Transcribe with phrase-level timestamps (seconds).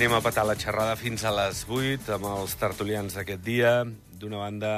[0.00, 3.72] Anem a patar la xerrada fins a les 8 amb els tertulians d'aquest dia.
[4.16, 4.70] D'una banda,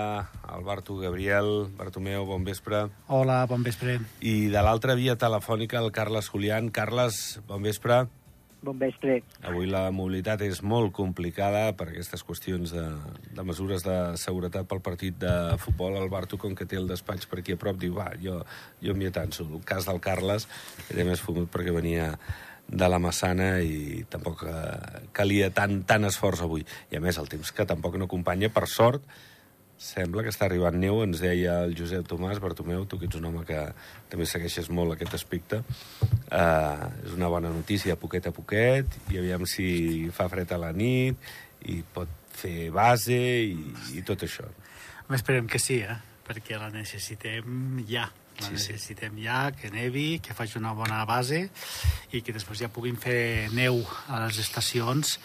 [0.51, 1.69] el Bartu Gabriel.
[1.79, 2.89] Bartomeu, bon vespre.
[3.07, 4.01] Hola, bon vespre.
[4.19, 6.73] I de l'altra via telefònica, el Carles Julián.
[6.75, 8.01] Carles, bon vespre.
[8.67, 9.21] Bon vespre.
[9.47, 12.89] Avui la mobilitat és molt complicada per aquestes qüestions de,
[13.31, 15.33] de mesures de seguretat pel partit de
[15.63, 16.03] futbol.
[16.03, 18.41] El Bartu, com que té el despatx per aquí a prop, diu, va, jo,
[18.83, 19.47] jo m'hi atanso.
[19.47, 20.51] El cas del Carles
[20.91, 22.17] era més fumut perquè venia
[22.69, 26.65] de la Massana i tampoc eh, calia tant, tant esforç avui.
[26.91, 29.05] I a més, el temps que tampoc no acompanya, per sort,
[29.83, 33.27] sembla que està arribant neu, ens deia el Josep Tomàs, Bartomeu, tu que ets un
[33.29, 33.65] home que
[34.13, 35.63] també segueixes molt aquest aspecte.
[36.31, 40.71] Uh, és una bona notícia, poquet a poquet, i aviam si fa fred a la
[40.77, 41.19] nit,
[41.67, 43.59] i pot fer base i,
[43.99, 44.47] i tot això.
[45.13, 45.99] Esperem que sí, eh?
[46.23, 48.07] perquè la necessitem ja.
[48.41, 48.73] La Sí, sí.
[48.73, 51.49] necessitem ja, que nevi, que faci una bona base
[52.13, 55.19] i que després ja puguin fer neu a les estacions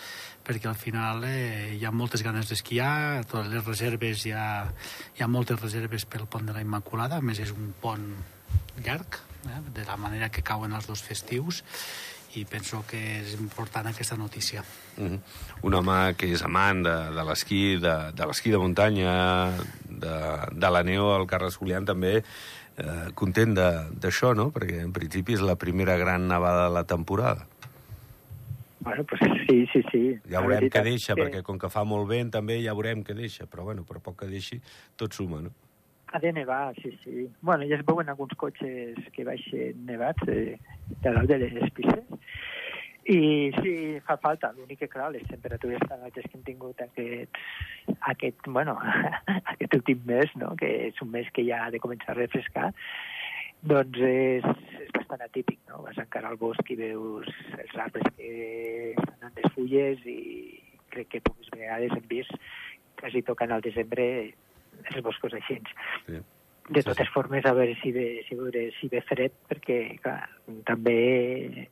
[0.48, 4.72] perquè al final eh, hi ha moltes ganes d'esquiar, totes les reserves, hi ha,
[5.18, 8.06] hi ha moltes reserves pel pont de la Immaculada, a més és un pont
[8.86, 11.64] llarg, eh, de la manera que cauen els dos festius,
[12.38, 14.64] i penso que és important aquesta notícia.
[14.98, 15.20] Mm -hmm.
[15.64, 19.52] Un home que és amant de, de l'esquí, de, de l'esquí de muntanya,
[19.90, 20.16] de,
[20.52, 22.24] de la neu, el Carles Julián també,
[22.78, 24.50] eh, content d'això, no?
[24.56, 27.48] Perquè en principi és la primera gran nevada de la temporada.
[28.80, 30.02] Bueno, pues sí, sí, sí.
[30.32, 33.16] Ja veurem què deixa, que perquè com que fa molt vent també ja veurem què
[33.18, 34.62] deixa, però bueno, per poc que deixi,
[34.96, 35.52] tot suma, no?
[36.08, 37.26] Ha de nevar, sí, sí.
[37.42, 40.56] Bueno, ja es veuen alguns cotxes que baixen nevats eh,
[41.02, 42.06] de dalt de les pistes.
[43.08, 43.20] I
[43.62, 44.52] sí, fa falta.
[44.58, 47.40] L'únic que, clar, les temperatures tan altes que hem tingut aquest,
[48.12, 48.76] aquest, bueno,
[49.54, 50.56] aquest últim mes, no?
[50.60, 52.72] que és un mes que ja ha de començar a refrescar,
[53.68, 54.46] doncs és,
[54.84, 55.82] és bastant atípic, no?
[55.86, 58.32] Vas encara al bosc i veus els arbres que
[58.92, 60.20] estan en les fulles i
[60.94, 62.36] crec que poques vegades hem vist
[63.00, 64.06] quasi tocant al desembre
[64.84, 65.62] els boscos així.
[66.06, 66.20] Sí.
[66.68, 70.26] De Sí, totes formes, a veure si ve, si veure si ve fred, perquè clar,
[70.68, 71.70] també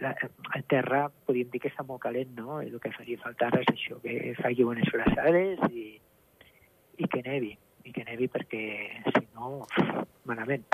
[0.00, 2.60] la, a terra podríem dir que està molt calent, no?
[2.62, 5.86] I el que faria faltar és això, que faci bones glaçades i,
[6.98, 7.54] i que nevi,
[7.84, 8.64] i que nevi perquè,
[9.08, 9.64] si no,
[10.28, 10.66] malament.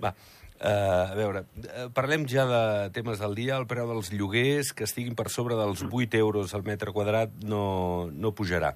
[0.00, 2.62] Va, uh, a veure, eh, parlem ja de
[2.94, 3.58] temes del dia.
[3.58, 8.08] El preu dels lloguers, que estiguin per sobre dels 8 euros al metre quadrat, no,
[8.14, 8.72] no pujarà.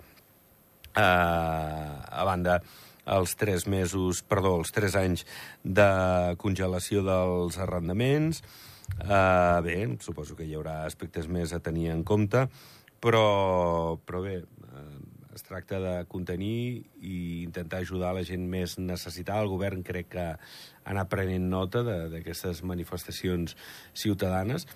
[0.92, 2.58] Uh, a banda,
[3.08, 5.24] els 3 mesos, perdó, els 3 anys
[5.64, 5.88] de
[6.42, 8.42] congelació dels arrendaments.
[9.00, 12.44] Uh, bé, suposo que hi haurà aspectes més a tenir en compte,
[13.02, 15.00] però, però bé, uh,
[15.34, 19.42] es tracta de contenir i intentar ajudar la gent més necessitada.
[19.42, 20.36] El govern crec que ha
[20.92, 23.56] anat prenent nota d'aquestes manifestacions
[23.96, 24.68] ciutadanes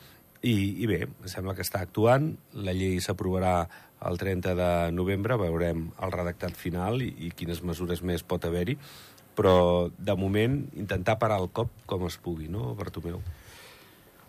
[0.42, 2.32] i, i bé, sembla que està actuant.
[2.56, 3.58] La llei s'aprovarà
[4.06, 8.76] el 30 de novembre, veurem el redactat final i, i quines mesures més pot haver-hi,
[9.36, 13.20] però de moment intentar parar el cop com es pugui, no, Bartomeu?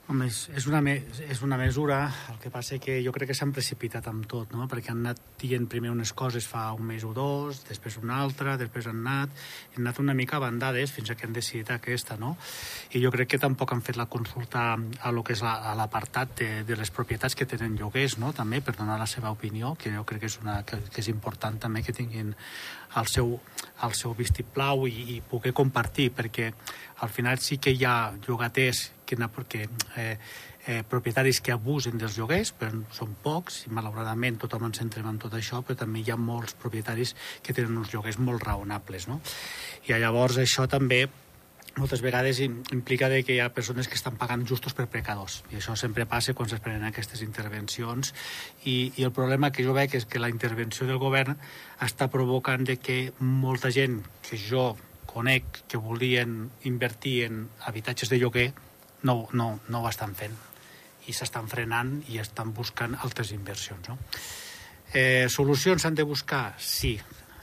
[0.07, 0.94] Home, és, és, una, me,
[1.28, 1.97] és una mesura,
[2.31, 4.63] el que passa que jo crec que s'han precipitat amb tot, no?
[4.72, 8.53] perquè han anat dient primer unes coses fa un mes o dos, després una altra,
[8.56, 9.34] després han anat,
[9.75, 12.38] han anat una mica bandades fins a que han decidit aquesta, no?
[12.95, 16.38] I jo crec que tampoc han fet la consulta a lo que és la- l'apartat
[16.39, 18.31] de, de les propietats que tenen lloguers, no?
[18.31, 21.12] també, per donar la seva opinió, que jo crec que és, una, que, que és
[21.12, 22.31] important també que tinguin
[22.96, 23.34] el seu,
[23.84, 26.52] el seu vistiplau i, i poder compartir, perquè
[27.03, 29.18] al final sí que hi ha llogaters que,
[29.48, 30.18] que eh,
[30.68, 35.20] eh, propietaris que abusen dels lloguers, però són pocs, i malauradament tothom ens centrem en
[35.22, 39.22] tot això, però també hi ha molts propietaris que tenen uns lloguers molt raonables, no?
[39.88, 41.06] I llavors això també
[41.77, 45.44] moltes vegades im- implica de que hi ha persones que estan pagant justos per pecadors
[45.51, 48.13] i això sempre passa quan es prenen aquestes intervencions
[48.65, 51.38] i, i el problema que jo veig és que la intervenció del govern
[51.85, 54.71] està provocant de que molta gent que jo
[55.07, 58.50] conec que volien invertir en habitatges de lloguer
[59.03, 60.35] no, no, no ho estan fent
[61.07, 63.97] i s'estan frenant i estan buscant altres inversions no?
[64.94, 66.56] Eh, solucions s'han de buscar?
[66.57, 66.97] Sí.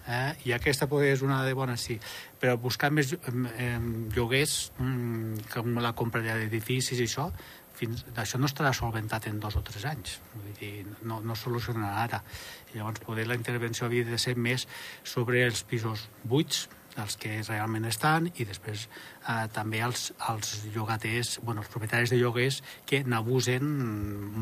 [0.08, 0.32] Eh?
[0.48, 1.98] I aquesta pot és una de bones, sí.
[2.44, 7.30] Però buscar més em, lloguers, mm, com la compra d'edificis i això,
[7.72, 10.18] fins, això no estarà solventat en dos o tres anys.
[10.34, 10.72] Vull dir,
[11.08, 12.20] no, no solucionarà ara.
[12.68, 14.66] I llavors, poder la intervenció havia de ser més
[15.08, 16.66] sobre els pisos buits,
[17.00, 22.20] els que realment estan, i després eh, també els, els llogaters, bueno, els propietaris de
[22.20, 23.72] lloguers que n'abusen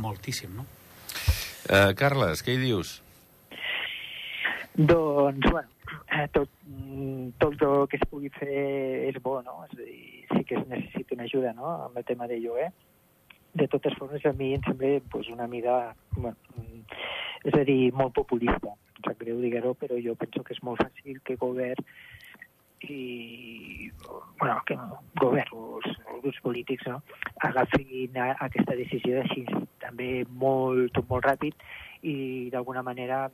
[0.02, 0.66] moltíssim, no?
[1.70, 3.01] Uh, Carles, què hi dius?
[4.74, 5.69] Doncs, bueno,
[6.10, 9.64] eh, tot, mm, tot el que es pugui fer és bo, no?
[9.66, 12.72] És a dir, sí que es necessita una ajuda, no?, amb el tema de lloguer.
[13.54, 16.36] de totes formes, a mi em sembla pues, una mida, bueno,
[17.44, 18.72] és a dir, molt populista.
[18.96, 21.84] Em sap greu dir-ho, però jo penso que és molt fàcil que govern
[22.88, 23.90] i
[24.40, 24.76] bueno, que
[25.20, 26.98] govern, els, els polítics no,
[27.46, 29.44] agafin a, aquesta decisió així
[29.82, 31.54] també molt, molt ràpid
[32.02, 33.28] i d'alguna manera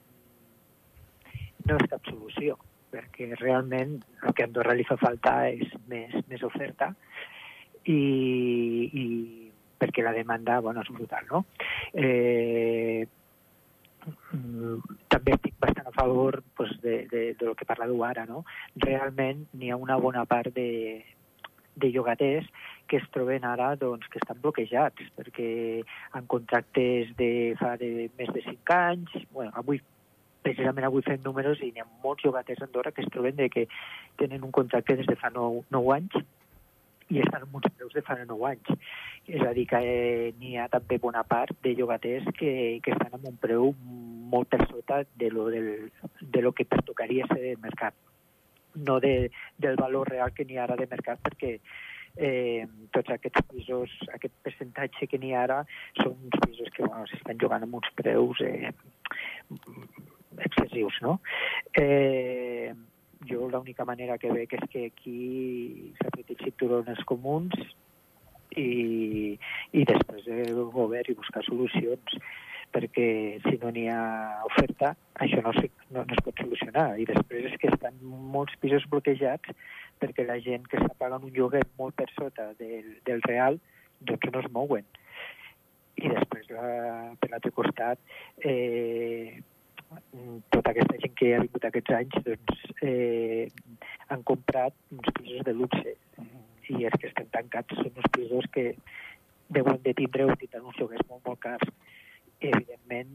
[1.68, 2.56] no és cap solució
[2.88, 6.90] perquè realment el que a Andorra li fa falta és més, més oferta
[7.84, 9.04] i, i
[9.78, 11.28] perquè la demanda bueno, és brutal.
[11.30, 11.44] No?
[11.92, 13.04] Eh,
[15.12, 18.24] també estic bastant a favor pues, de, de, de lo que parlàveu ara.
[18.28, 18.44] No?
[18.84, 21.04] Realment n'hi ha una bona part de,
[21.76, 22.48] de llogaters
[22.88, 25.50] que es troben ara doncs, que estan bloquejats perquè
[26.16, 27.30] en contractes de
[27.60, 29.82] fa de més de 5 anys, bueno, avui
[30.48, 33.48] precisament avui fem números i n'hi ha molts llogaters a Andorra que es troben de
[33.52, 33.68] que
[34.20, 36.20] tenen un contracte des de fa 9, 9 anys
[37.08, 38.72] i estan amb uns preus de fa 9 anys.
[39.28, 42.52] És a dir, que eh, n'hi ha també bona part de llogaters que,
[42.84, 43.72] que estan amb un preu
[44.32, 45.90] molt per sota de lo, del,
[46.20, 47.96] de lo que pertocaria ser del mercat,
[48.88, 51.54] no de, del valor real que n'hi ha ara de mercat, perquè
[52.16, 55.58] eh, tots aquests pisos, aquest percentatge que n'hi ha ara,
[56.02, 58.72] són uns pisos que bueno, s'estan jugant amb uns preus eh,
[60.44, 61.18] excessius, no?
[61.74, 62.72] Eh,
[63.26, 67.54] jo l'única manera que veig és que aquí s'apreti el cinturó els comuns
[68.56, 69.38] i,
[69.72, 72.18] i després el govern i buscar solucions
[72.74, 73.08] perquè
[73.46, 74.92] si no n'hi ha oferta
[75.24, 75.52] això no,
[75.90, 79.56] no, no es pot solucionar i després és que estan molts pisos bloquejats
[79.98, 83.58] perquè la gent que està pagant un lloguer molt per sota del, del real
[84.00, 84.86] doncs no es mouen
[85.98, 86.68] i després la,
[87.18, 87.98] per l'altre costat
[88.44, 89.40] eh,
[90.52, 93.48] tota aquesta gent que ha vingut aquests anys doncs, eh,
[94.08, 95.94] han comprat uns pisos de luxe
[96.68, 98.66] i és que estan tancats, són uns pisos que
[99.48, 101.70] deuen de tindre o tindran uns lloguers molt, molt cars.
[102.44, 103.14] Evidentment,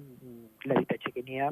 [0.66, 1.52] l'habitatge que n'hi ha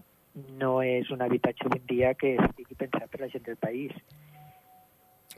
[0.61, 3.93] no és un habitatge d'un dia que estigui pensat per la gent del país.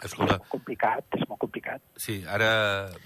[0.02, 0.36] Escolta...
[0.36, 1.84] És molt complicat, és molt complicat.
[2.02, 2.50] Sí, ara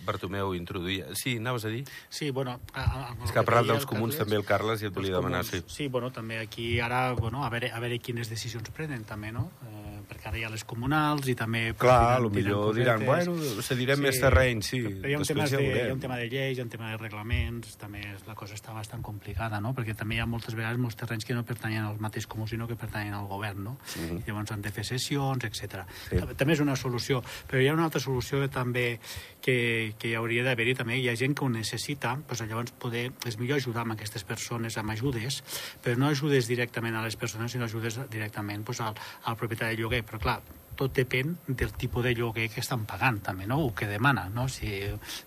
[0.07, 1.11] Bartomeu introduïa...
[1.19, 1.83] Sí, anaves a dir?
[2.09, 2.57] Sí, bueno...
[2.73, 5.17] A, a, és que ha parlat dels comuns Carles, també el Carles i et volia
[5.19, 5.61] demanar, sí.
[5.71, 9.49] Sí, bueno, també aquí ara, bueno, a veure, a veure quines decisions prenen també, no?
[9.67, 11.61] Eh, perquè ara hi ha les comunals i també...
[11.77, 14.81] Clar, diran, millor diran, bueno, cedirem sí, més terreny, sí.
[14.87, 16.65] Però hi ha, un tema ja de, hi ha un tema de lleis, hi ha
[16.65, 19.73] un tema de reglaments, també la cosa està bastant complicada, no?
[19.77, 22.67] Perquè també hi ha moltes vegades molts terrenys que no pertanyen al mateix comú, sinó
[22.69, 23.77] que pertanyen al govern, no?
[23.77, 24.27] Mm -hmm.
[24.27, 25.83] Llavors han de fer sessions, etc.
[26.09, 26.17] Sí.
[26.37, 28.99] També és una solució, però hi ha una altra solució que també
[29.47, 33.05] que, que hi hauria d'haver-hi també, hi ha gent que ho necessita, doncs llavors poder,
[33.29, 35.39] és millor ajudar amb aquestes persones amb ajudes,
[35.83, 39.85] però no ajudes directament a les persones, sinó ajudes directament doncs, al, al propietari de
[39.85, 40.41] lloguer, però clar,
[40.77, 43.61] tot depèn del tipus de lloguer que estan pagant també, no?
[43.65, 44.49] o que demana no?
[44.51, 44.69] si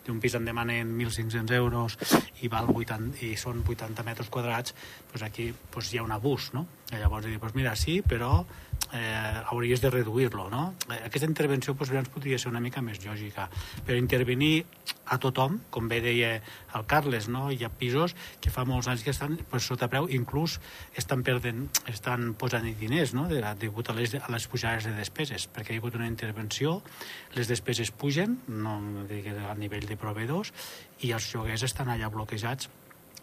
[0.07, 1.97] d'un pis en demanen 1.500 euros
[2.45, 4.77] i, val 80, i són 80 metres quadrats
[5.11, 6.69] doncs aquí doncs hi ha un abús no?
[6.93, 8.45] I llavors dir, doncs mira, sí, però
[8.93, 10.75] eh, hauries de reduir-lo, no?
[10.89, 13.49] Eh, aquesta intervenció doncs, doncs, podria ser una mica més lògica,
[13.87, 14.65] però intervenir
[15.11, 16.33] a tothom, com bé deia
[16.77, 17.49] el Carles, no?
[17.51, 20.59] Hi ha pisos que fa molts anys que estan pues, sota preu, inclús
[20.99, 23.27] estan, perdent, estan posant diners, no?
[23.31, 26.81] De, degut a les, a les pujades de despeses, perquè hi ha hagut una intervenció,
[27.35, 28.79] les despeses pugen, no
[29.11, 30.55] a nivell de proveedors,
[31.03, 32.71] i els lloguers estan allà bloquejats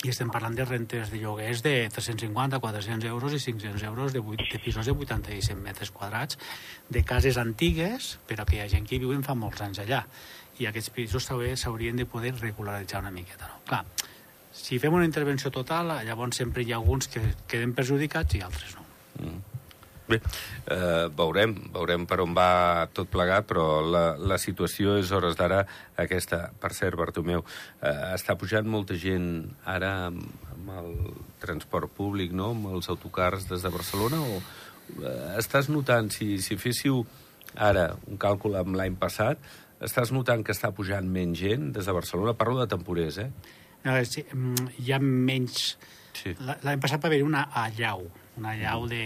[0.05, 4.19] i estem parlant de rentes de lloguers de 350, 400 euros i 500 euros de,
[4.19, 6.37] 8, de pisos de 87 metres quadrats
[6.89, 10.03] de cases antigues, però que hi ha gent que hi viuen fa molts anys allà
[10.59, 13.49] i aquests pisos s'haurien de poder regularitzar una miqueta.
[13.49, 13.61] No?
[13.65, 13.83] Clar,
[14.53, 18.77] si fem una intervenció total, llavors sempre hi ha alguns que queden perjudicats i altres
[18.77, 18.85] no.
[19.21, 19.56] Mm.
[20.07, 20.21] Bé,
[20.71, 25.65] eh, veurem, veurem per on va tot plegat, però la, la situació és hores d'ara
[25.99, 26.45] aquesta.
[26.61, 27.43] Per cert, Bartomeu,
[27.81, 29.27] eh, està pujant molta gent
[29.67, 30.23] ara amb,
[30.53, 30.93] amb el
[31.43, 34.39] transport públic, no?, amb els autocars des de Barcelona, o
[35.01, 37.03] eh, estàs notant, si, si féssiu
[37.55, 39.43] ara un càlcul amb l'any passat,
[39.83, 42.35] estàs notant que està pujant menys gent des de Barcelona?
[42.37, 43.27] Parlo de temporers, eh?
[43.83, 45.75] No, sí, mm, hi ha menys...
[46.17, 46.31] Sí.
[46.39, 48.07] L'any passat va haver una allau,
[48.39, 49.03] una allau de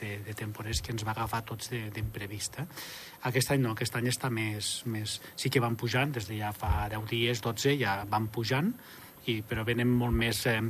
[0.00, 2.66] de, de temporers que ens va agafar tots d'imprevista.
[3.30, 5.18] Aquest any no, aquest any està més, més...
[5.36, 8.72] Sí que van pujant, des de ja fa 10 dies, 12, ja van pujant,
[9.28, 10.46] i, però venen molt més...
[10.50, 10.60] Eh,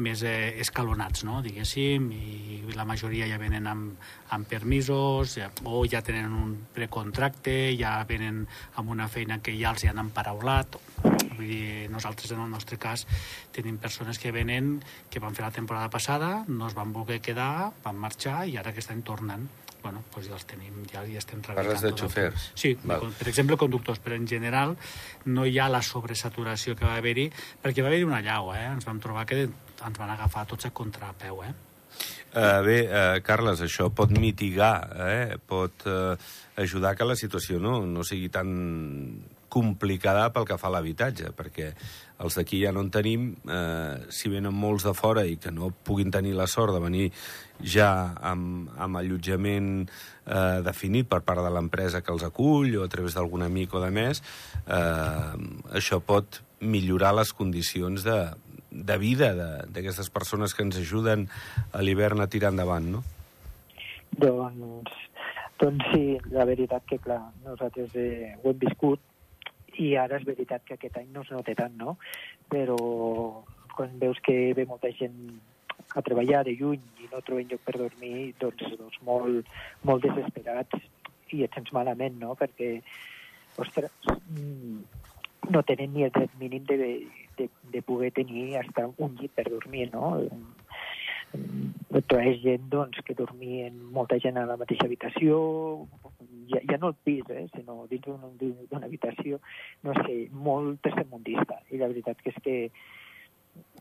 [0.00, 1.40] més eh, escalonats, no?
[1.44, 7.74] diguéssim, i la majoria ja venen amb, amb permisos ja, o ja tenen un precontracte,
[7.78, 8.42] ja venen
[8.80, 10.80] amb una feina que ja els hi han emparaulat.
[11.00, 13.06] Vull dir, nosaltres, en el nostre cas,
[13.54, 14.78] tenim persones que venen,
[15.10, 18.74] que van fer la temporada passada, no es van voler quedar, van marxar i ara
[18.74, 19.48] que estan tornant
[19.82, 22.50] bueno, pues ja els tenim, ja hi estem Parles de xofers?
[22.58, 23.08] Sí, Val.
[23.18, 24.76] per exemple, conductors, però en general
[25.26, 27.30] no hi ha la sobresaturació que va haver-hi,
[27.62, 28.66] perquè va haver-hi una llau, eh?
[28.74, 31.52] Ens vam trobar que ens van agafar tots a contrapeu, eh?
[32.30, 35.36] Uh, bé, uh, Carles, això pot mitigar, eh?
[35.50, 36.14] pot uh,
[36.62, 38.52] ajudar que la situació no, no sigui tan
[39.50, 41.72] complicada pel que fa a l'habitatge, perquè
[42.20, 45.70] els d'aquí ja no en tenim, eh, si venen molts de fora i que no
[45.72, 47.06] puguin tenir la sort de venir
[47.64, 47.90] ja
[48.32, 53.16] amb, amb allotjament eh, definit per part de l'empresa que els acull o a través
[53.16, 54.22] d'algun amic o de més,
[54.66, 55.34] eh,
[55.80, 58.18] això pot millorar les condicions de,
[58.70, 59.32] de vida
[59.66, 61.28] d'aquestes persones que ens ajuden
[61.72, 63.04] a l'hivern a tirar endavant, no?
[64.20, 64.92] Doncs,
[65.60, 69.00] doncs sí, la veritat que, clar, nosaltres eh, ho hem viscut
[69.80, 71.96] i ara és veritat que aquest any no es nota tant, no?
[72.52, 72.76] Però
[73.76, 75.16] quan veus que ve molta gent
[75.96, 79.48] a treballar de lluny i no troben lloc per dormir, doncs, doncs molt,
[79.88, 80.84] molt desesperats
[81.34, 82.36] i et sents malament, no?
[82.38, 82.70] Perquè,
[83.62, 84.80] ostres, mm,
[85.50, 86.78] no tenen ni el dret mínim de,
[87.38, 90.12] de, de poder tenir hasta un llit per dormir, no?
[92.10, 95.36] Trobes gent doncs, que dormien molta gent a la mateixa habitació,
[96.50, 99.38] ja, ja no al pis, eh, sinó dins d'una habitació,
[99.86, 101.60] no sé, molt tercermundista.
[101.70, 102.56] I la veritat que és que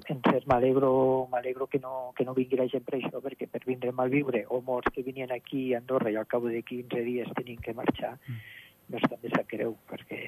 [0.10, 3.62] en cert m'alegro m'alegro que no, que no vingui la gent per això, perquè per
[3.66, 7.04] vindre mal viure, o molts que venien aquí a Andorra i al cap de 15
[7.06, 8.96] dies tenien que marxar, mm.
[8.98, 10.22] és també sap greu, perquè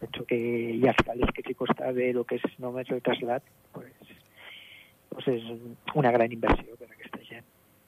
[0.00, 3.42] penso que hi ha escales que si costava el que és només el trasllat,
[3.72, 4.16] pues,
[5.12, 5.44] pues és
[5.94, 7.46] una gran inversió per a aquesta gent.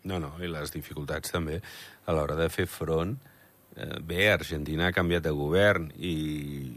[0.08, 1.58] No, no, i les dificultats també
[2.06, 3.16] a l'hora de fer front
[3.76, 6.14] eh, bé, Argentina ha canviat de govern i,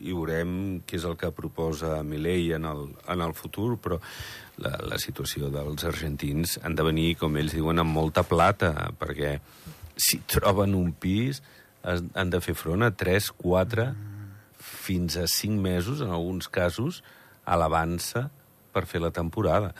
[0.01, 3.99] i veurem què és el que proposa Milei en el, en el futur, però
[4.61, 9.37] la, la situació dels argentins han de venir, com ells diuen, amb molta plata, perquè
[10.01, 11.41] si troben un pis
[11.83, 13.87] han de fer front a 3, 4,
[14.61, 17.01] fins a 5 mesos, en alguns casos,
[17.45, 18.27] a l'avança
[18.71, 19.73] per fer la temporada.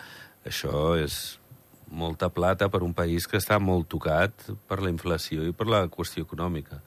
[0.45, 1.37] Això és
[1.91, 5.83] molta plata per un país que està molt tocat per la inflació i per la
[5.91, 6.79] qüestió econòmica.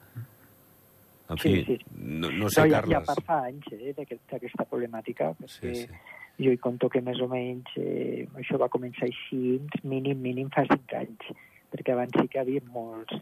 [1.30, 1.78] En fi, sí, sí.
[1.96, 2.92] No, no sé, no, ja, Carles...
[2.94, 6.02] Ja per fa anys eh, d'aquesta problemàtica, perquè Sí, sí.
[6.44, 10.66] jo hi conto que més o menys eh, això va començar així, mínim, mínim fa
[10.68, 11.30] cinc anys,
[11.73, 13.16] perquè abans sí que hi havia molts,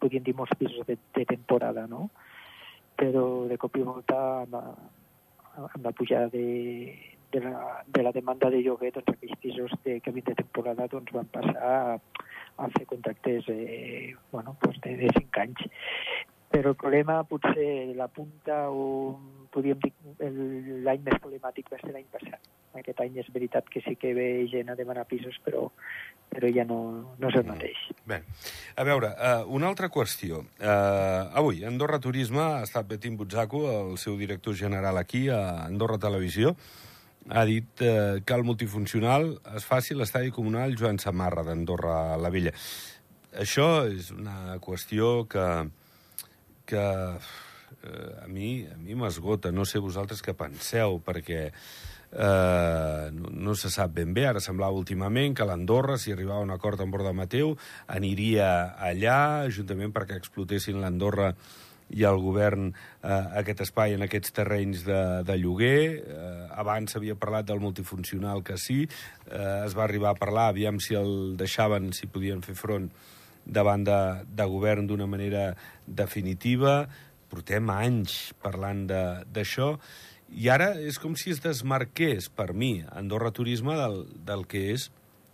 [0.00, 2.08] podríem dir molts pisos de, de temporada, no?
[2.96, 6.46] Però de cop i volta amb, la- amb la pujada de,
[7.34, 11.10] de, la, de la demanda de lloguer, doncs aquells pisos de, havien de temporada doncs,
[11.12, 11.98] van passar a,
[12.62, 15.66] a fer contractes eh, bueno, doncs de, de cinc anys.
[16.54, 19.18] Però el problema potser la punta o
[19.50, 19.90] podríem dir
[20.22, 22.38] el- l'any més problemàtic va ser l'any passat.
[22.78, 25.64] Aquest any és veritat que sí que ve gent a demanar pisos, però,
[26.30, 26.78] però ja no,
[27.18, 27.82] no és el mateix.
[28.06, 28.20] Bé,
[28.78, 30.44] a veure, uh, una altra qüestió.
[30.62, 35.98] Uh, avui, Andorra Turisme ha estat Betim Butzaco, el seu director general aquí, a Andorra
[36.02, 36.54] Televisió,
[37.30, 42.32] ha dit uh, que el multifuncional es faci a l'estadi comunal Joan Samarra d'Andorra la
[42.32, 42.52] Vella.
[43.34, 45.46] Això és una qüestió que,
[46.70, 49.50] que eh, a mi a mi m'esgota.
[49.50, 54.28] No sé vosaltres què penseu, perquè eh, no, no se sap ben bé.
[54.30, 57.56] Ara semblava últimament que l'Andorra, si arribava a un acord amb Borda Mateu,
[57.90, 61.32] aniria allà, juntament perquè explotessin l'Andorra
[61.92, 63.08] i el govern eh,
[63.40, 65.80] aquest espai en aquests terrenys de, de lloguer.
[66.00, 68.84] Eh, abans s'havia parlat del multifuncional que sí,
[69.28, 72.88] eh, es va arribar a parlar, aviam si el deixaven, si podien fer front
[73.44, 75.50] davant de, de govern d'una manera
[75.86, 76.84] definitiva.
[77.28, 79.74] Portem anys parlant d'això.
[80.34, 84.88] I ara és com si es desmarqués, per mi, Andorra Turisme del, del que és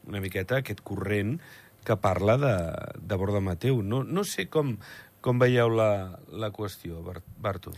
[0.08, 1.38] una miqueta aquest corrent
[1.84, 2.54] que parla de,
[3.00, 3.80] de Borda Mateu.
[3.82, 4.74] No, no sé com,
[5.20, 7.72] com veieu la, la qüestió, Bar- Bartu.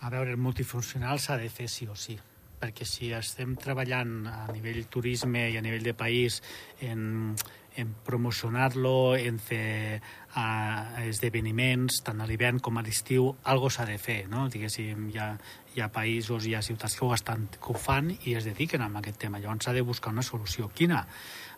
[0.00, 2.16] A veure, el multifuncional s'ha de fer sí o sí,
[2.60, 6.40] perquè si estem treballant a nivell turisme i a nivell de país
[6.80, 7.34] en,
[7.76, 10.00] en promocionar-lo, en fer
[10.36, 14.46] uh, esdeveniments, tant a l'hivern com a l'estiu, algo s'ha de fer, no?
[14.52, 15.30] Diguéssim, hi ha,
[15.74, 18.82] hi ha països, hi ha ciutats que ho, estan, que ho fan i es dediquen
[18.82, 19.38] a aquest tema.
[19.38, 20.70] Llavors s'ha de buscar una solució.
[20.74, 21.04] Quina?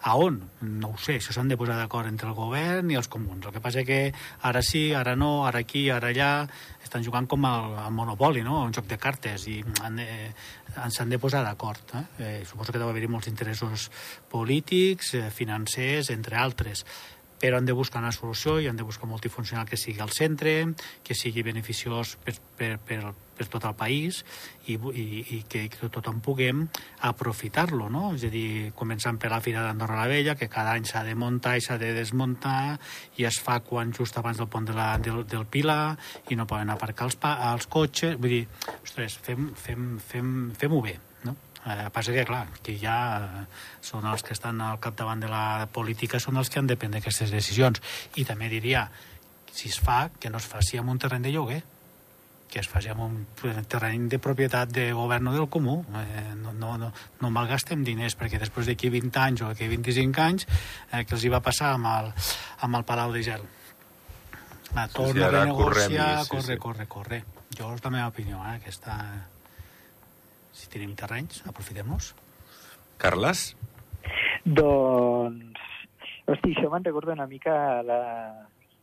[0.03, 0.41] A on?
[0.67, 3.47] No ho sé, això s'han de posar d'acord entre el govern i els comuns.
[3.47, 4.01] El que passa que
[4.49, 6.33] ara sí, ara no, ara aquí, ara allà,
[6.83, 8.65] estan jugant com al, al Monopoli, no?
[8.67, 10.09] un joc de cartes, i han de,
[10.91, 11.95] s'han de posar d'acord.
[11.95, 12.05] Eh?
[12.19, 13.91] Eh, suposo que deu haver-hi molts interessos
[14.33, 16.85] polítics, eh, financers, entre altres.
[17.43, 20.15] Però han de buscar una solució i han de buscar un multifuncional que sigui al
[20.15, 20.55] centre,
[21.03, 23.01] que sigui beneficiós per, per, per,
[23.35, 24.21] per tot el país
[24.71, 26.69] i, i, i que, que tothom puguem
[27.09, 28.13] aprofitar-lo, no?
[28.15, 31.17] És a dir, començant per la Fira d'Andorra la Vella, que cada any s'ha de
[31.19, 32.79] muntar i s'ha de desmuntar
[33.19, 35.97] i es fa quan just abans del pont de la, del, del Pilar
[36.31, 38.21] i no poden aparcar els, pa, els cotxes.
[38.23, 38.45] Vull dir,
[38.79, 41.35] ostres, fem-ho fem, fem, fem bé, no?
[41.63, 43.43] Eh, passa que, clar, que ja eh,
[43.87, 46.99] són els que estan al capdavant de la política, són els que han de prendre
[46.99, 47.79] aquestes decisions.
[48.19, 48.89] I també diria,
[49.53, 51.61] si es fa, que no es faci amb un terreny de lloguer,
[52.53, 53.15] que es faci amb un
[53.71, 55.79] terreny de propietat de govern o del comú.
[56.03, 56.91] Eh, no, no, no,
[57.23, 60.49] no malgastem diners, perquè després d'aquí 20 anys o d'aquí 25 anys,
[60.91, 62.11] eh, que els hi va passar amb el,
[62.67, 63.47] amb el Palau de Gel?
[64.73, 66.59] Va, torna sí, sí, a renegociar, sí, corre, sí.
[66.67, 67.23] corre, corre.
[67.57, 68.99] Jo és la meva opinió, eh, aquesta
[70.53, 72.13] si tenim terrenys, aprofitem-los.
[73.03, 73.53] Carles?
[74.45, 75.69] Doncs...
[76.23, 77.99] Hosti, això me'n recorda una mica la,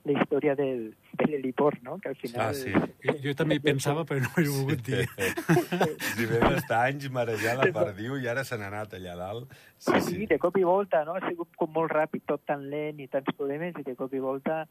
[0.03, 1.95] la història del, de l'heliport, no?
[2.03, 2.49] Que al final...
[2.49, 2.73] Ah, sí.
[3.05, 5.05] Jo, jo també hi pensava, però no ho he volgut dir.
[6.19, 9.55] Si ve d'estar anys marejant la perdiu i ara se n'ha anat allà dalt.
[9.77, 11.15] Sí, sí, sí, de cop i volta, no?
[11.15, 14.23] Ha sigut com molt ràpid, tot tan lent i tants problemes, i de cop i
[14.23, 14.65] volta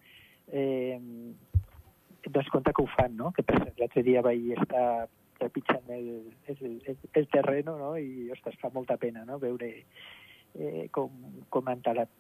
[0.53, 3.33] eh, et dones compte que ho fan, no?
[3.33, 5.07] Que per l'altre dia vaig estar
[5.39, 6.09] trepitjant el,
[6.47, 7.97] el, el, el terreno, no?
[7.99, 11.11] I, ostres, fa molta pena, no?, veure eh, com,
[11.51, 12.13] com han talat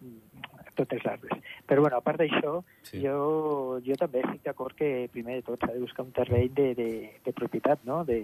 [0.79, 1.47] totes les arbres.
[1.67, 3.03] Però, bueno, a part d'això, sí.
[3.05, 6.69] jo, jo també estic d'acord que, primer de tot, s'ha de buscar un terreny de,
[6.79, 6.91] de,
[7.25, 8.23] de propietat, no?, de,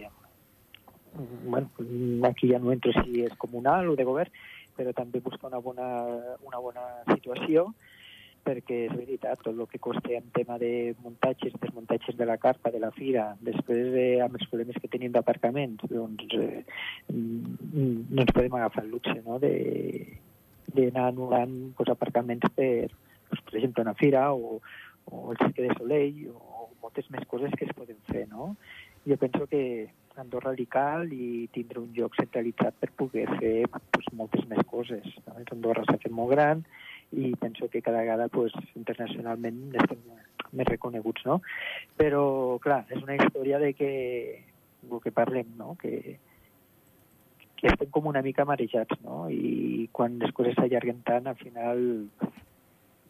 [1.46, 1.70] bueno,
[2.28, 4.32] aquí ja no entro si és comunal o de govern,
[4.74, 5.88] però també buscar una bona,
[6.42, 7.68] una bona situació
[8.44, 12.72] perquè és veritat, tot el que costa en tema de muntatges, desmuntatges de la carpa,
[12.74, 16.62] de la fira, després de, amb els problemes que tenim d'aparcaments, doncs eh,
[17.10, 19.40] no ens podem agafar el luxe no?
[19.40, 22.88] d'anar anul·lant pues, aparcaments per,
[23.30, 24.60] pues, per exemple, una fira o,
[25.10, 28.26] o el Cirque de Soleil o moltes més coses que es poden fer.
[28.28, 28.54] No?
[29.08, 34.06] Jo penso que Andorra li cal i tindre un lloc centralitzat per poder fer pues,
[34.12, 35.06] moltes més coses.
[35.50, 36.62] Andorra s'ha fet molt gran,
[37.12, 40.00] i penso que cada vegada pues, internacionalment estem
[40.54, 41.40] més reconeguts, no?
[41.98, 43.90] Però, clar, és una història de que
[44.84, 45.74] el que parlem, no?
[45.80, 46.18] Que,
[47.56, 49.24] que estem com una mica marejats, no?
[49.30, 51.84] I quan les coses s'allarguen tant, al final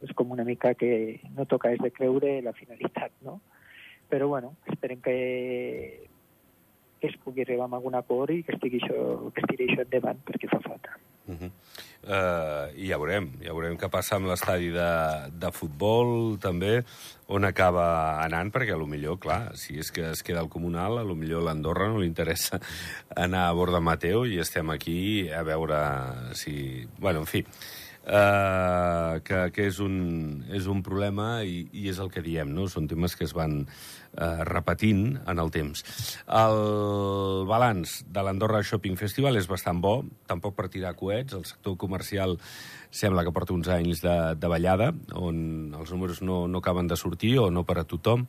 [0.04, 3.40] és com una mica que no toca és de creure la finalitat, no?
[4.10, 6.08] Però, bueno, esperem que,
[7.00, 10.20] que es pugui arribar a algun acord i que estigui això, que estigui això endavant,
[10.28, 10.98] perquè fa falta.
[11.26, 11.50] Uh -huh.
[12.04, 14.90] uh, I ja veurem, ja veurem què passa amb l'estadi de,
[15.32, 16.84] de futbol, també,
[17.26, 20.98] on acaba anant, perquè a lo millor, clar, si és que es queda al comunal,
[20.98, 22.60] a lo millor l'Andorra no li interessa
[23.16, 25.80] anar a Borda Mateu i estem aquí a veure
[26.34, 26.86] si...
[26.98, 32.10] Bueno, en fi, uh, que, que és, un, és un problema i, i és el
[32.10, 32.68] que diem, no?
[32.68, 33.66] Són temes que es van
[34.16, 35.84] eh, repetint en el temps.
[36.26, 40.00] El balanç de l'Andorra Shopping Festival és bastant bo,
[40.30, 41.36] tampoc per tirar coets.
[41.36, 42.38] El sector comercial
[42.94, 46.98] sembla que porta uns anys de, de ballada, on els números no, no acaben de
[46.98, 48.28] sortir o no per a tothom.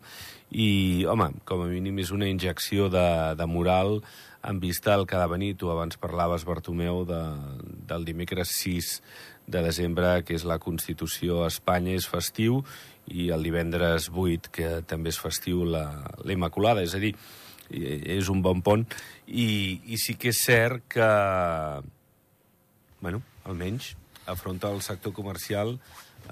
[0.49, 3.99] I, home, com a mínim és una injecció de, de moral
[4.45, 5.55] en vista al que ha de venir.
[5.57, 7.21] Tu abans parlaves, Bartomeu, de,
[7.89, 8.91] del dimecres 6
[9.47, 12.61] de desembre, que és la Constitució a Espanya, és festiu,
[13.11, 15.85] i el divendres 8, que també és festiu, la,
[16.23, 16.83] la Immaculada.
[16.85, 17.13] És a dir,
[17.69, 18.85] és un bon pont.
[19.27, 21.11] I, i sí que és cert que,
[23.01, 23.93] bueno, almenys
[24.25, 25.75] afronta el sector comercial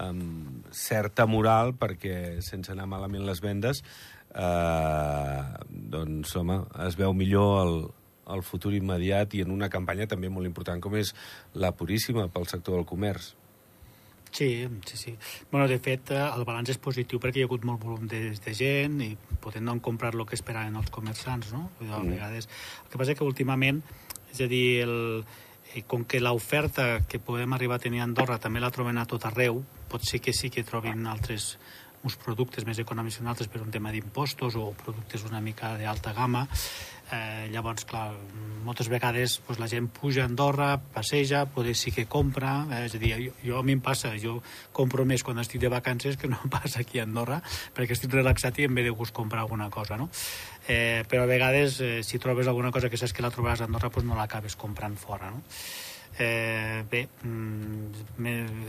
[0.01, 3.83] amb certa moral, perquè sense anar malament les vendes,
[4.33, 7.75] eh, doncs, home, es veu millor el,
[8.31, 11.13] el futur immediat i en una campanya també molt important com és
[11.53, 13.33] la Puríssima pel sector del comerç.
[14.33, 15.15] Sí, sí, sí.
[15.51, 18.31] Bueno, de fet, eh, el balanç és positiu perquè hi ha hagut molt volum de,
[18.33, 19.11] de gent i
[19.43, 21.67] poden no comprar el que esperaven els comerciants, no?
[21.85, 22.15] A mm.
[22.15, 22.49] vegades...
[22.81, 23.83] El que passa és que últimament,
[24.33, 24.97] és a dir, el,
[25.75, 29.05] eh, com que l'oferta que podem arribar a tenir a Andorra també la trobem a
[29.05, 29.61] tot arreu,
[29.93, 31.59] pot ser que sí que trobin altres
[32.03, 36.13] uns productes més econòmics que altres per un tema d'impostos o productes una mica d'alta
[36.13, 36.47] gamma,
[37.13, 38.13] Eh, llavors, clar,
[38.65, 42.95] moltes vegades pues, la gent puja a Andorra, passeja, poder sí que compra, eh, és
[42.95, 44.39] a dir, jo, jo a mi em passa, jo
[44.73, 47.41] compro més quan estic de vacances que no passa aquí a Andorra,
[47.75, 50.09] perquè estic relaxat i em ve de gust comprar alguna cosa, no?
[50.65, 53.69] Eh, però a vegades, eh, si trobes alguna cosa que saps que la trobaràs a
[53.69, 55.43] Andorra, pues no l'acabes comprant fora, no?
[56.19, 58.25] Eh, bé, mm,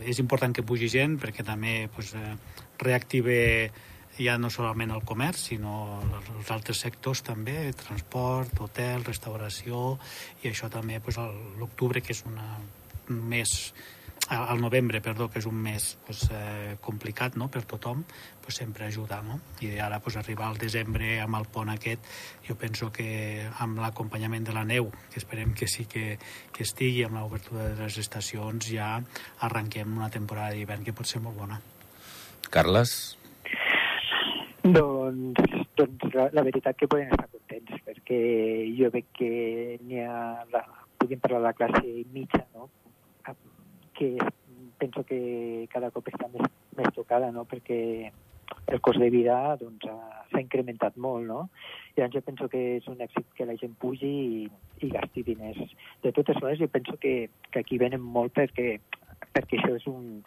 [0.09, 2.37] és important que pugi gent perquè també pues, eh,
[2.81, 3.71] reactive
[4.17, 6.01] ja no solament el comerç, sinó
[6.39, 9.99] els altres sectors també, transport, hotel, restauració,
[10.43, 11.19] i això també pues,
[11.59, 12.39] l'octubre, que és un
[13.29, 13.75] mes
[14.29, 17.51] al novembre, perdó, que és un mes pues, eh, complicat no?
[17.53, 18.05] per tothom,
[18.43, 19.21] pues, sempre ajuda.
[19.23, 19.39] No?
[19.61, 22.07] I ara pues, arribar al desembre amb el pont aquest,
[22.47, 26.19] jo penso que amb l'acompanyament de la neu, que esperem que sí que,
[26.53, 28.97] que estigui, amb l'obertura de les estacions, ja
[29.45, 31.61] arrenquem una temporada d'hivern que pot ser molt bona.
[32.51, 33.19] Carles?
[34.65, 38.23] Doncs, doncs la, la veritat que poden estar contents, perquè
[38.79, 39.29] jo veig que
[39.85, 40.65] n'hi ha, la,
[40.97, 42.71] puguin parlar de la classe mitja, no?
[43.97, 44.17] Que
[44.79, 47.47] penso que cada cop està més, més tocada, no?
[47.49, 48.11] perquè
[48.67, 49.87] el cost de vida doncs,
[50.31, 51.41] s'ha incrementat molt, no?
[51.95, 54.41] I doncs jo penso que és un èxit que la gent pugi i,
[54.85, 55.75] i gasti diners.
[56.03, 57.15] De totes maneres, jo penso que,
[57.51, 58.79] que aquí venen molt perquè,
[59.37, 60.25] perquè això és un,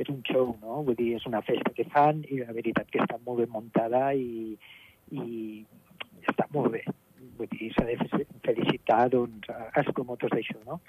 [0.00, 0.80] és un show, no?
[0.86, 4.10] Vull dir, és una festa que fan i la veritat que està molt ben muntada
[4.14, 4.56] i,
[5.10, 5.60] i
[6.30, 6.84] està molt bé.
[7.36, 7.98] Vull dir, s'ha de
[8.46, 10.80] felicitar doncs, als promotors d'això, no?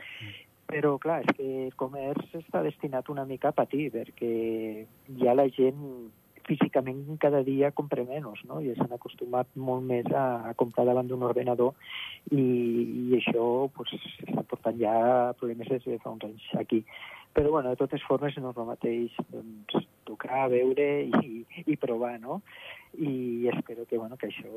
[0.71, 4.31] Però, clar, és que el comerç està destinat una mica a patir, perquè
[5.19, 6.11] ja la gent
[6.47, 8.59] físicament cada dia compra menys, no?
[8.63, 11.75] I s'han acostumat molt més a, a comprar davant d'un ordenador
[12.31, 13.93] i, i això pues,
[14.25, 14.93] està portant ja
[15.39, 16.83] problemes des de fa uns anys aquí.
[17.31, 22.17] Però, bueno, de totes formes, no és el mateix doncs, tocar, veure i, i provar,
[22.19, 22.41] no?
[22.99, 24.51] I espero que, bueno, que això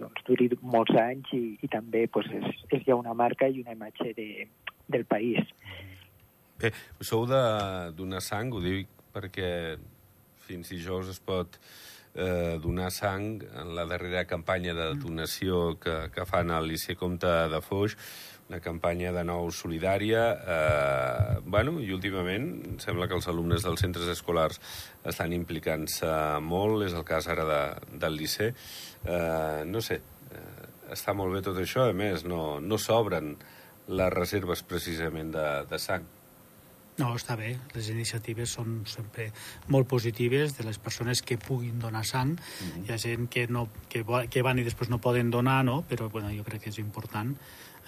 [0.00, 3.76] doncs, duri molts anys i, i també pues, és, és ja una marca i una
[3.76, 4.48] imatge de,
[4.92, 5.48] del país.
[6.62, 6.70] Bé,
[7.02, 9.48] sou donar sang, ho dic perquè
[10.46, 11.58] fins dijous es pot
[12.14, 17.30] eh, donar sang en la darrera campanya de donació que, que fan al Liceu Comte
[17.50, 17.96] de Foix,
[18.50, 20.22] una campanya de nou solidària.
[20.56, 24.60] Eh, bueno, i últimament sembla que els alumnes dels centres escolars
[25.08, 26.12] estan implicant-se
[26.44, 27.62] molt, és el cas ara de,
[28.04, 28.52] del Liceu.
[29.02, 30.02] Eh, no sé,
[30.36, 33.34] eh, està molt bé tot això, a més, no, no s'obren
[33.88, 36.04] les reserves precisament de, de sang.
[37.00, 37.54] No, està bé.
[37.72, 39.30] Les iniciatives són sempre
[39.72, 42.36] molt positives de les persones que puguin donar sang.
[42.36, 42.84] Mm -hmm.
[42.88, 45.84] Hi ha gent que, no, que, que van i després no poden donar, no?
[45.88, 47.36] però bueno, jo crec que és important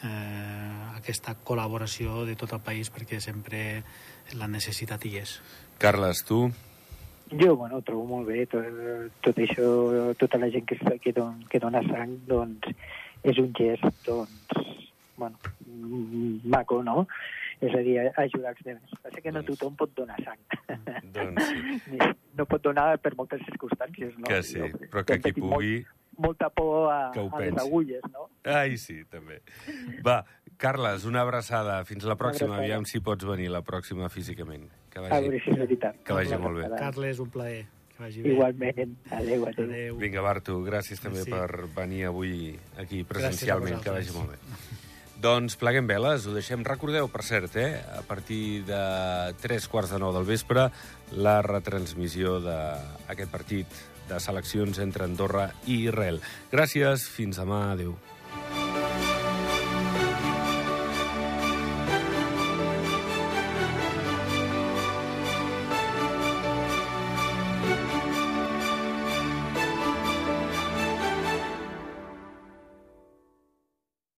[0.02, 3.82] eh, aquesta col·laboració de tot el país perquè sempre
[4.34, 5.40] la necessitat hi és.
[5.78, 6.50] Carles, tu?
[7.32, 8.46] Jo, bueno, trobo molt bé.
[8.46, 8.64] Tot,
[9.24, 12.68] tot això, tota la gent que, que, don, que dona sang, doncs,
[13.24, 14.58] és un gest, doncs,
[15.16, 15.38] bueno,
[16.44, 17.06] maco, no?
[17.62, 18.94] És a dir, ajudar els demés.
[19.02, 19.58] Passa que no doncs...
[19.58, 20.40] tothom pot donar sang.
[21.14, 21.50] Doncs
[21.86, 21.98] sí.
[22.34, 24.26] No pot donar per moltes circumstàncies, no?
[24.26, 25.76] Que sí, però que qui pugui...
[25.84, 28.28] Molt, molta por a, a les agulles, no?
[28.46, 29.40] Ai, sí, també.
[30.06, 30.20] Va,
[30.56, 31.80] Carles, una abraçada.
[31.88, 32.58] Fins la pròxima.
[32.60, 34.68] Aviam si pots venir la pròxima físicament.
[34.92, 35.98] Que vagi, a veure si és veritat.
[36.06, 36.68] Que vagi molt bé.
[36.78, 37.64] Carles, un plaer.
[37.94, 38.34] Que vagi bé.
[38.34, 38.96] Igualment.
[39.10, 39.66] Adéu, adéu.
[39.66, 39.98] adéu.
[40.02, 41.34] Vinga, Bartu, gràcies també sí.
[41.34, 43.82] per venir avui aquí presencialment.
[43.82, 44.82] Que vagi molt bé.
[45.22, 46.64] Doncs pleguem veles, ho deixem.
[46.66, 50.68] Recordeu, per cert, eh, a partir de tres quarts de nou del vespre,
[51.12, 53.66] la retransmissió d'aquest partit
[54.08, 56.20] de seleccions entre Andorra i Israel.
[56.52, 57.96] Gràcies, fins demà, adeu.